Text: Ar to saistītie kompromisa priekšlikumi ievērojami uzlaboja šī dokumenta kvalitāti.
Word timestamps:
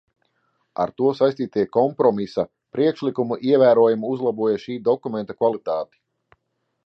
Ar 0.83 0.91
to 1.01 1.09
saistītie 1.19 1.65
kompromisa 1.77 2.45
priekšlikumi 2.77 3.39
ievērojami 3.51 4.11
uzlaboja 4.15 4.57
šī 4.65 4.79
dokumenta 4.89 5.37
kvalitāti. 5.43 6.01